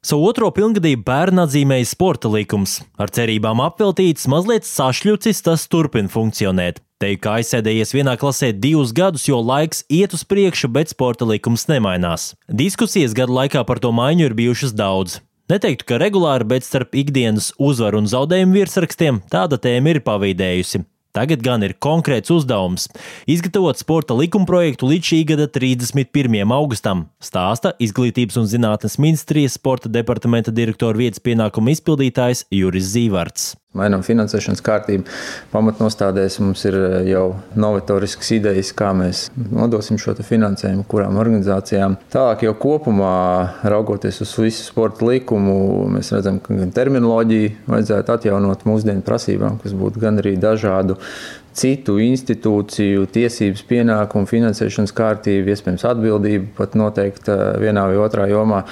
[0.00, 2.78] Savu otro pilngadību bērnu atzīmēja sporta likums.
[2.96, 6.78] Ar cerībām apveltīts, mazliet sašļucis, tas turpina funkcionēt.
[7.04, 11.66] Teikt, ka aizsēdējies vienā klasē divus gadus, jo laiks iet uz priekšu, bet sporta likums
[11.68, 12.30] nemainās.
[12.48, 15.18] Diskusijas gadu laikā par to maiņu ir bijušas daudz.
[15.52, 20.80] Neteiktu, ka regulāri, bet starp ikdienas uzvaru un zaudējumu virsrakstiem tāda tēma ir pavīdējusi.
[21.10, 22.84] Tagad gan ir konkrēts uzdevums-
[23.34, 26.52] izgatavot sporta likumprojektu līdz šī gada 31.
[26.54, 33.56] augustam, stāsta Izglītības un zinātnes ministrijas sporta departamenta direktora vietas pienākumu izpildītājs Juris Zīvarts.
[33.70, 35.04] Mainām finansēšanas kārtību.
[35.52, 41.94] Pamatnostādēs mums ir eh, jau novatorisks idejas, kā mēs nodosim šo finansējumu, kurām organizācijām.
[42.10, 43.12] Tālāk jau kopumā,
[43.62, 50.02] raugoties uz visu sporta likumu, mēs redzam, ka terminoloģiju vajadzētu atjaunot mūsdienu prasībām, kas būtu
[50.02, 50.98] gan arī dažādu
[51.60, 58.64] citu institūciju tiesības, pienākumu, finansēšanas kārtību, iespējams, atbildību pat noteikti eh, vienā vai otrā jomā.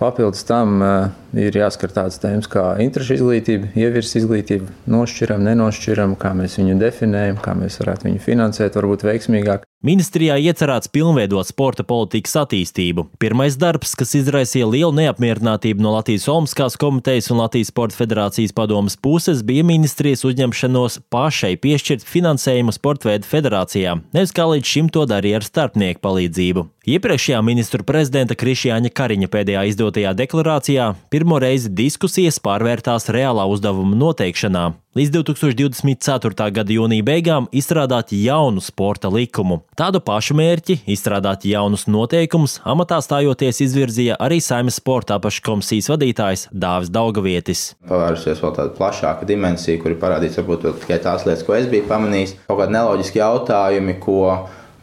[0.00, 6.32] Papildus tam uh, ir jāskat tādas tēmas kā interešu izglītība, ievirs izglītība, nošķiram, nenošķiram, kā
[6.38, 9.69] mēs viņu definējam, kā mēs varētu viņu finansēt, varbūt veiksmīgāk.
[9.80, 13.06] Ministrijā iecerēts pilnveidot sporta politikas attīstību.
[13.16, 18.98] Pirmais darbs, kas izraisīja lielu neapmierinātību no Latvijas Olimpiskās komitejas un Latvijas Sporta federācijas padomas
[19.00, 25.06] puses, bija ministrijas uzņemšanos pašai piešķirt finansējumu sporta veidu federācijām, nevis kā līdz šim to
[25.08, 26.66] darīja ar starpnieku palīdzību.
[26.88, 34.62] Iepriekšējā ministru prezidenta Krišjāņa Kariņa pēdējā izdotajā deklarācijā pirmo reizi diskusijas pārvērtās reālā uzdevuma noteikšanā.
[34.96, 36.46] Līdz 2024.
[36.56, 39.58] gada jūnija beigām izstrādāt jaunu sporta likumu.
[39.76, 46.88] Tādu pašu mērķi, izstrādāt jaunus noteikumus, amatā stājoties izvirzīja arī Saimnes sporta apakškomisijas vadītājs Dāvis
[46.96, 47.66] Daugavietis.
[47.92, 51.84] Pavērusies vēl tāda plašāka dimensija, kur ir parādīts varbūt tikai tās lietas, ko es biju
[51.92, 52.34] pamanījis.
[52.48, 54.24] Kaut kādi neloģiski jautājumi, ko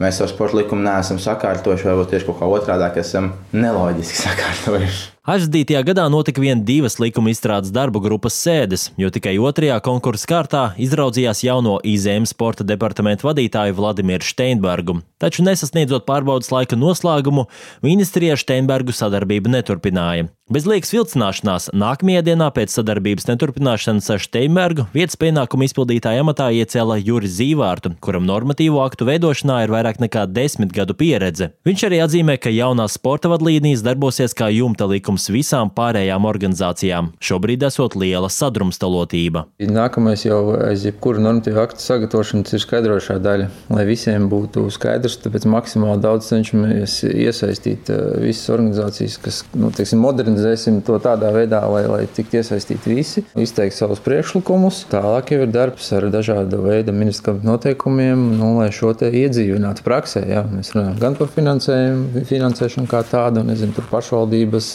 [0.02, 5.17] mēs ar sporta likumu neesam sakārtojuši, varbūt tieši kaut kā otrādi, esam neloģiski sakārtojuši.
[5.28, 10.62] Aizvadītajā gadā notika vien divas likuma izstrādes darba grupas sēdes, jo tikai otrajā konkursa kārtā
[10.80, 15.02] izraudzījās jauno IZM sporta departamentu vadītāju Vladimiru Steinbergu.
[15.20, 17.50] Taču nesasniedzot pārbaudas laika noslēgumu,
[17.84, 20.30] ministrija Steinbergu sadarbību neturpināja.
[20.48, 26.96] Bez liekas vilcināšanās nākamajā dienā pēc sadarbības neturpināšanas ar Steinbergu vietas pienākumu izpildītāja amatā iecēla
[27.04, 31.50] Juris Zīvārtu, kuram normatīvo aktu veidošanā ir vairāk nekā desmit gadu pieredze.
[31.68, 37.12] Viņš arī atzīmē, ka jaunās sporta vadlīnijas darbosies kā jumta likums ieguvums visām pārējām organizācijām.
[37.20, 39.48] Šobrīd esot liela sadrumstalotība.
[39.60, 45.18] Nākamais jau aiz jebkura normatīva akta sagatavošanas ir skaidrošā daļa, lai visiem būtu skaidrs.
[45.24, 51.64] Tāpēc maksimāli daudz cenšamies iesaistīt eh, visas organizācijas, kas nu, teiksim, modernizēsim to tādā veidā,
[51.68, 54.86] lai, lai tiktu iesaistīti visi, izteikt savus priekšlikumus.
[54.92, 60.26] Tālāk jau ir darbs ar dažādu veidu ministra noteikumiem, nu, lai šo te iedzīvinātu praksē.
[60.28, 60.46] Jā.
[60.52, 64.72] Mēs runājam gan par finansējumu, finansēšanu kā tādu, nezinu, par pašvaldības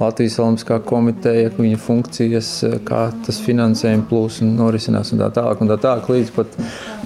[0.00, 2.50] Latvijas Olimpiskā komiteja, viņa funkcijas,
[2.86, 6.56] kā tas finansējums plūs un norisinās un tā tālāk, un tā tālāk līdz pat,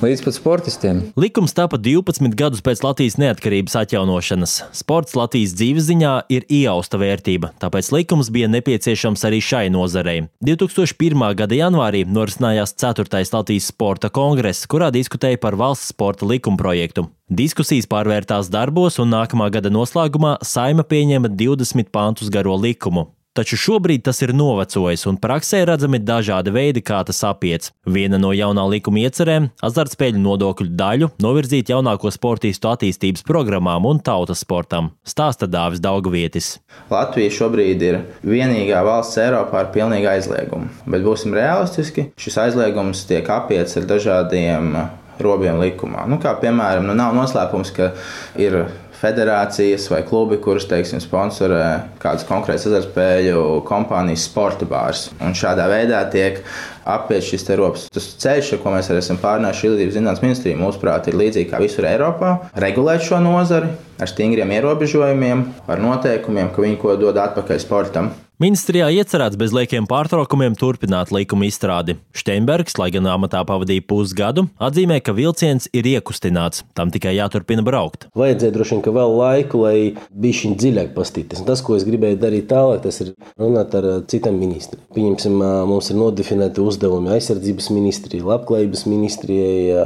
[0.03, 1.03] līdz pat sportistiem.
[1.19, 4.56] Likums tapa 12 gadus pēc Latvijas neatkarības atjaunošanas.
[4.76, 10.26] Sports Latvijas dzīves ziņā ir iejausta vērtība, tāpēc likums bija nepieciešams arī šai nozarei.
[10.44, 11.26] 2001.
[11.38, 13.25] gada janvārī norisinājās 4.
[13.32, 17.09] Latvijas sporta kongress, kurā diskutēja par valsts sporta likuma projektu.
[17.26, 23.09] Diskusijas pārvērtās darbos, un nākamā gada noslēgumā Saima pieņēma 20 pantus garo likumu.
[23.34, 27.72] Taču šobrīd tas ir novecojis, un praksē redzami dažādi veidi, kā tas apiets.
[27.82, 34.44] Viena no jaunā likuma iecerēm- azartspēļu nodokļu daļu novirzīt jaunāko sportistu attīstības programmām un tautas
[34.44, 36.60] sportam, stāsta Dāvis Daugavietis.
[36.88, 43.26] Latvija šobrīd ir vienīgā valsts Eiropā ar pilnīgu aizliegumu, bet būsim realistiski, šis aizliegums tiek
[43.26, 44.88] apiets ar dažādiem
[45.22, 46.06] robiem likumā.
[46.10, 47.93] Nu, kā piemēram, nu, nav noslēpums, ka
[48.41, 48.65] ir
[48.97, 51.65] federācijas vai klubi, kurus teiksim, sponsorē
[52.03, 55.10] kādas konkrētas azartspēļu kompānijas sporta bārs.
[55.21, 56.41] Un šādā veidā tiek
[56.87, 57.88] apiet šis rops.
[57.93, 61.88] Tas ceļš, ko mēs arī esam pārnājuši Izglītības zinātnes ministrijā, mūsuprāt, ir līdzīgs kā visur
[61.88, 62.37] Eiropā.
[62.66, 68.15] Regulēt šo nozari ar stingriem ierobežojumiem, ar noteikumiem, ka viņi ko dod atpakaļ sportam.
[68.36, 71.94] Ministrijā iecerēts bez liekiem pārtraukumiem turpināt likuma izstrādi.
[72.12, 78.04] Steinbergs, lai gan amatā pavadīja pusgadu, atzīmē, ka vilciens ir iekustināts, tam tikai jāturpina braukt.
[78.12, 79.78] Vajadzēja droši vien vēl laiku, lai
[80.12, 81.41] bija šī dziļāk pastīties.
[81.48, 84.84] Tas, ko es gribēju darīt tālāk, tas ir runāt ar citiem ministriem.
[84.92, 85.41] Pieņemsim,
[85.72, 89.80] mums ir nodefinēti uzdevumi aizsardzības ministrijai, labklājības ministrijai,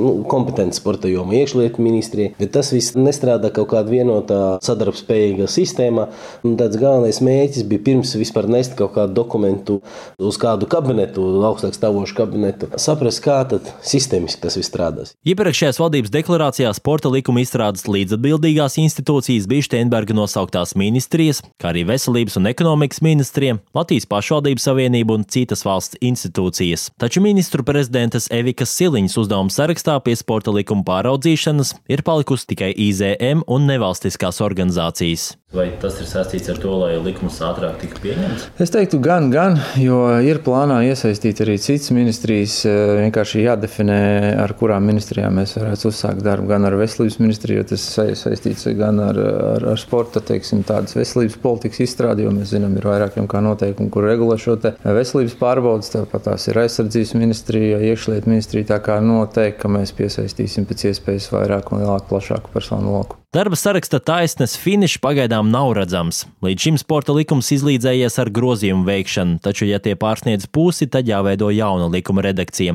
[0.00, 2.32] nu, kompetence sporta joma iekšlietu ministrijai.
[2.40, 6.08] Bet tas viss nestrādā kaut kādā vienotā sadarbspējīgā sistēmā.
[6.48, 9.80] Tāds galvenais mērķis bija pirms vispār nest kaut kādu dokumentu
[10.20, 15.14] uz kādu kabinetu, augstāk stāvošu kabinetu, saprast, kā tad sistēmiski tas viss strādās.
[15.26, 22.38] Iepriekšējās valdības deklarācijā sporta likuma izstrādes līdzatbildīgās institūcijas bija Steinberga nosauktās ministrijas, kā arī veselības
[22.40, 26.90] un ekonomikas ministrija, Latvijas pašvaldības savienība un citas valsts institūcijas.
[27.00, 33.44] Taču ministru prezidentes Evikas Siliņas uzdevuma sarakstā pie sporta likuma pāraudzīšanas ir palikusi tikai IZM
[33.50, 35.32] un nevalstiskās organizācijas.
[35.50, 38.46] Vai tas ir saistīts ar to, lai likums ātrāk tiktu pieņemts?
[38.62, 42.60] Es teiktu, gan, gan, jo ir plānā iesaistīt arī citas ministrijas.
[43.00, 44.00] Vienkārši jādefinē,
[44.42, 46.50] ar kurām ministrijām mēs varētu uzsākt darbu.
[46.50, 47.86] Gan ar veselības ministriju, jo tas
[48.22, 49.20] saistīts gan ar,
[49.54, 53.92] ar, ar sporta, teiksim, tādas veselības politikas izstrādi, jo mēs zinām, ir vairākiem kā noteikumi,
[53.92, 55.92] kur regulē šo veselības pārbaudas.
[55.94, 58.72] Tāpat tās ir aizsardzības ministrija, iekšlietu ministrija.
[58.74, 63.19] Tā kā noteikti, ka mēs piesaistīsim pēc iespējas vairāk un lielāku, plašāku personu loku.
[63.30, 66.24] Darba saraksta taisnes finišs pagaidām nav redzams.
[66.42, 71.52] Līdz šim sporta likums izlīdzējies ar grozījumu veikšanu, taču, ja tie pārsniedz pusi, tad jāveido
[71.54, 72.74] jauna likuma redakcija.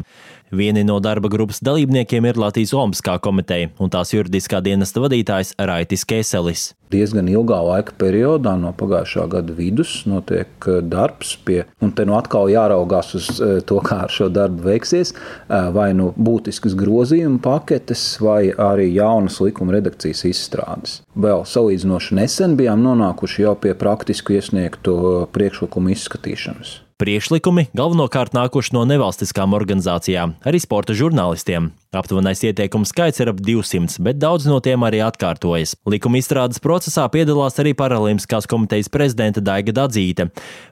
[0.56, 6.06] Vieni no darba grupas dalībniekiem ir Latvijas Olimpiskā komiteja un tās juridiskā dienesta vadītājs Raitis
[6.08, 6.70] Kēselis.
[6.94, 12.16] Diezgan ilgā laika periodā, no pagājušā gada vidus, notiek eh, darbs pie, un te nu
[12.16, 17.42] atkal jāraugās uz eh, to, kā ar šo darbu veiksies, eh, vai nu būtiskas grozījuma
[17.44, 21.02] paketes, vai arī jaunas likuma redakcijas izstrādes.
[21.20, 26.85] Vēl salīdzinoši nesen bijām nonākuši jau pie praktisku iesniegto priekšlikumu izskatīšanas.
[26.96, 31.74] Priekšlikumi galvenokārt nākuši no nevalstiskām organizācijām, arī sporta žurnālistiem.
[31.92, 35.74] Aptuvenais ieteikumu skaits ir ap 200, bet daudz no tiem arī atkārtojas.
[35.92, 40.30] Likuma izstrādes procesā piedalās arī Paralimpiskās komitejas prezidenta Daiga Dadzīte.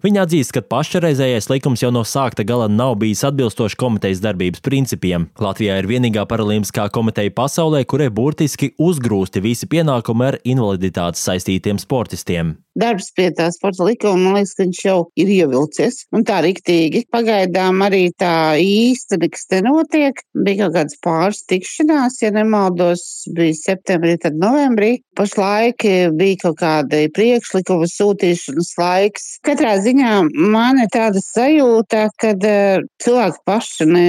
[0.07, 5.27] Viņa atzīst, ka pašreizējais likums jau no sākta gala nav bijis atbilstošs komitejas darbības principiem.
[5.43, 12.61] Latvijā ir vienīgā Paralimpiskā komiteja pasaulē, kurai burtiski uzgrūsti visi pienākumi ar invaliditātes saistītiem sportistiem.
[12.79, 16.03] Darbs pie tā sporta likuma, man liekas, ka viņš jau ir ievilcies.
[16.15, 17.03] Un tā riktīgi.
[17.13, 20.23] Pagaidām arī tā īsti nekas nenotiek.
[20.33, 23.03] Bija kaut kāds pāris tikšanās, ja nemaldos,
[23.37, 24.95] bija septembrī, tad novembrī.
[25.17, 25.85] Pašlaik
[26.17, 29.27] bija kaut kāda priekšlikuma sūtīšanas laiks.
[29.45, 34.05] Katrā ziņā man ir tāda sajūta, ka uh, cilvēki paši ne,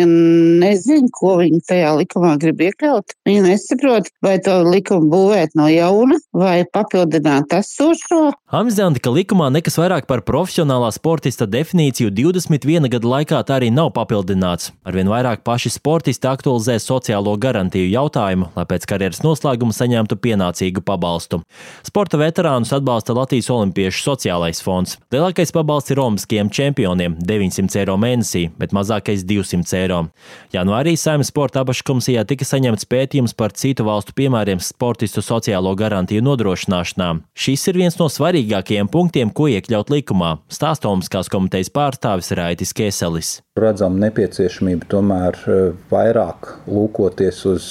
[0.64, 3.16] nezin, ko viņi tajā likumā grib iekļaut.
[3.28, 8.32] Viņi nesaprot, vai to likumu būvēt no jauna vai papildināt esošo.
[8.54, 13.88] Amizanti, ka likumā nekas vairāk par profesionālā sportista definīciju 21 gadu laikā tā arī nav
[13.96, 14.68] papildināts.
[14.86, 21.40] Arvien vairāk paši sportisti aktualizē sociālo garantiju jautājumu, lai pēc karjeras noslēguma saņemtu pienācīgu pabalstu.
[21.82, 25.00] Sporta veterānus atbalsta Latvijas Olimpiešu sociālais fonds.
[25.10, 30.10] Lielākais pabalsts ir Olimpiskajiem čempioniem- 900 eiro mēnesī, bet mazākais- 200 eiro.
[30.54, 37.20] Janvārī Saimnes sporta apaškomisijā tika saņemts pētījums par citu valstu piemēriem sportistu sociālo garantiju nodrošināšanā.
[37.34, 38.43] Šis ir viens no svarīgākajiem
[38.92, 45.56] punktiem, ko iekļaut likumā, stāsta Olimpiskās komitejas pārstāvis Raitis Kēselis redzam nepieciešamību tomēr e,
[45.86, 47.66] vairāk lūkoties uz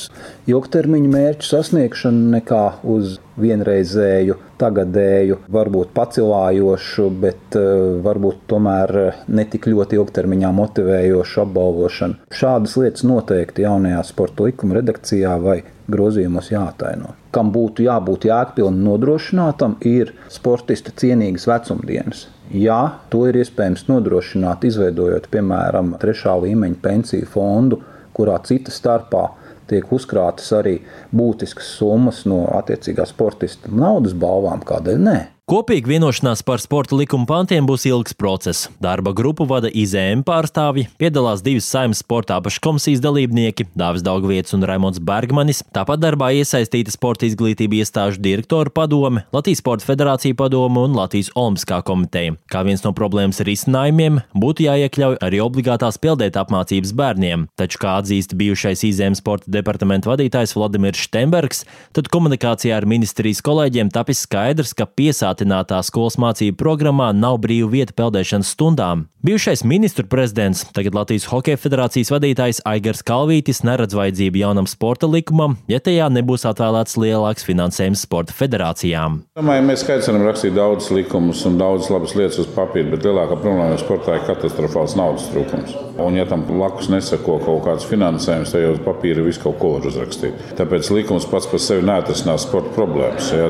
[0.48, 7.64] ilgtermiņa mērķu sasniegšanu nekā uz vienreizēju, tagadēju, varbūt pacilājošu, bet e,
[8.06, 8.94] varbūt tomēr
[9.28, 12.32] netik ļoti ilgtermiņā motivējošu apbalvošanu.
[12.32, 15.58] Šādas lietas noteikti jaunajā sporta likuma redakcijā vai
[15.92, 17.12] grozījumos jāataino.
[17.36, 22.30] Kam būtu jābūt jēgpilni nodrošinātam, ir sportista cienīgas vecumdienas.
[22.52, 27.80] Jā, to ir iespējams nodrošināt, izveidojot, piemēram, trešā līmeņa pensiju fondu,
[28.14, 29.24] kurā cita starpā
[29.70, 30.76] tiek uzkrātas arī
[31.16, 34.62] būtiskas summas no attiecīgā sportista naudas balvām.
[34.68, 35.20] Kādēļ ne?
[35.44, 38.70] Kopīgi vienošanās par sporta likuma pantiem būs ilgs process.
[38.80, 45.02] Darba grupu vada IZM pārstāvji, piedalās divas saimnes sporta apakškomisijas dalībnieki- Dāvis Daugviets un Raimons
[45.04, 45.60] Bergmanis.
[45.76, 51.84] Tāpat darbā iesaistīta sporta izglītība iestāžu direktoru padome, Latvijas Sporta federācija padome un Latvijas Olimpiskā
[51.84, 52.38] komiteja.
[52.50, 57.50] Kā viens no problēmas risinājumiem būtu jāiekļauj arī obligātās peldēt apmācības bērniem.
[57.58, 63.92] Taču, kā atzīst bijušais IZM sporta departamenta vadītājs Vladimirs Štembergs, tad komunikācijā ar ministrijas kolēģiem
[63.92, 69.08] tapis skaidrs, ka piesākt apgrūtinātā skolas mācību programmā nav brīva vieta peldēšanas stundām.
[69.24, 75.56] Bijušais ministru prezidents, tagad Latvijas Hokeja federācijas vadītājs Aigars Kalvītis neredz vajadzību jaunam sporta likumam,
[75.72, 79.22] ja tajā nebūs atvēlēts lielāks finansējums sporta federācijām.
[79.40, 83.80] Domāju, mēs varam rakstīt daudzus likumus un daudzas labas lietas uz papīra, bet lielākā problēma
[83.80, 85.72] sportā ir katastrofāls naudas trūkums.
[86.04, 89.76] Un, ja tam blakus nesako kaut kāds finansējums, tad jau uz papīra visu kaut ko
[89.78, 90.52] var uzrakstīt.
[90.60, 93.32] Tāpēc likums pats par sevi neatrisinās sporta problēmas.
[93.32, 93.48] Ja,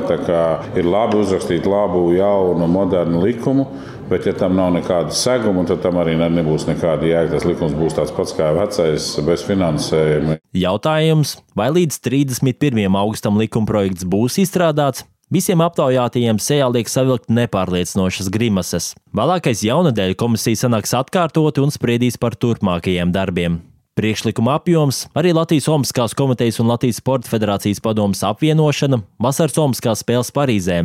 [0.78, 3.66] ir labi uzrakstīt labu, jaunu, modernu likumu,
[4.08, 7.38] Bet, ja tam nav nekāda seguma, tad tam arī nebūs nekāda jēga.
[7.38, 10.36] Tas likums būs tāds pats kā vecais, bez finansējuma.
[10.60, 12.84] Jautājums, vai līdz 31.
[13.00, 18.90] augustam likumprojekts būs izstrādāts, Visiem aptaujātajiem sejā liek savilkt nepārliecinošas grimases.
[19.16, 23.56] Vēlākais jaunadēļ komisija sanāks atkārtot un spriedīs par turpmākajiem darbiem.
[23.94, 30.32] Priekšlikuma apjoms, arī Latvijas Olimpiskās komitejas un Latvijas Sporta federācijas padomas apvienošana, vasaras Olimpiskās spēles
[30.34, 30.80] Parīzē.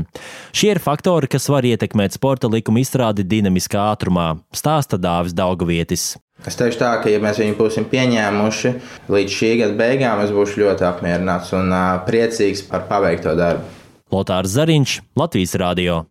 [0.53, 6.19] Šie ir faktori, kas var ietekmēt sporta likuma izstrādi dinamiskā ātrumā, stāsta Dāvis Daugavietis.
[6.45, 8.75] Es teikšu tā, ka, ja mēs viņu būsim pieņēmuši
[9.09, 11.73] līdz šī gada beigām, es būšu ļoti apmierināts un
[12.05, 13.65] priecīgs par paveikto darbu.
[14.13, 16.03] Lotārs Zariņš, Latvijas Rādio.